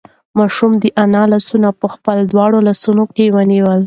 [0.37, 3.79] ماشوم د انا لاسونه په خپلو دواړو لاسو کې ونیول.